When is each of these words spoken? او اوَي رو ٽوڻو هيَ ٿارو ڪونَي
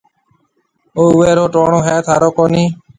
او 0.97 1.03
اوَي 1.13 1.31
رو 1.37 1.45
ٽوڻو 1.53 1.79
هيَ 1.87 1.95
ٿارو 2.05 2.29
ڪونَي 2.37 2.65